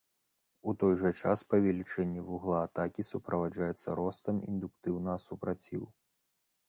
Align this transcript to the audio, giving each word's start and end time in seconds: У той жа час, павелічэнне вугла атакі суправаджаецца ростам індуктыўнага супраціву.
У 0.71 0.73
той 0.83 0.93
жа 1.01 1.11
час, 1.19 1.43
павелічэнне 1.53 2.23
вугла 2.29 2.57
атакі 2.67 3.05
суправаджаецца 3.11 3.87
ростам 4.01 4.35
індуктыўнага 4.53 5.17
супраціву. 5.27 5.87